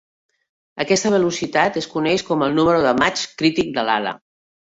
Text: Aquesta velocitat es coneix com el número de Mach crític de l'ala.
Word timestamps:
Aquesta 0.83 1.11
velocitat 1.15 1.77
es 1.81 1.89
coneix 1.91 2.25
com 2.29 2.45
el 2.47 2.57
número 2.61 2.81
de 2.87 2.93
Mach 3.03 3.21
crític 3.43 3.73
de 3.79 3.87
l'ala. 3.91 4.15